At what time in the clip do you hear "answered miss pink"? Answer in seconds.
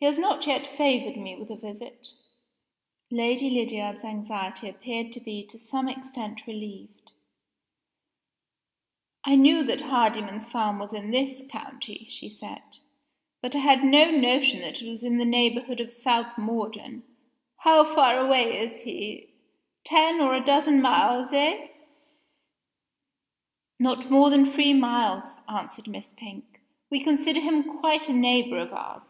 25.46-26.62